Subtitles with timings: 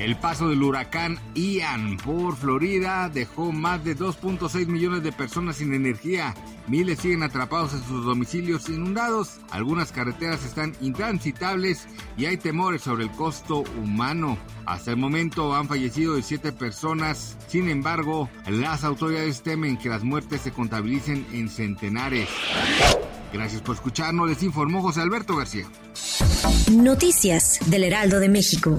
[0.00, 5.74] El paso del huracán Ian por Florida dejó más de 2.6 millones de personas sin
[5.74, 6.34] energía.
[6.68, 9.40] Miles siguen atrapados en sus domicilios inundados.
[9.50, 14.38] Algunas carreteras están intransitables y hay temores sobre el costo humano.
[14.64, 17.36] Hasta el momento han fallecido 17 personas.
[17.46, 22.26] Sin embargo, las autoridades temen que las muertes se contabilicen en centenares.
[23.34, 25.66] Gracias por escucharnos, les informó José Alberto García.
[26.72, 28.78] Noticias del Heraldo de México.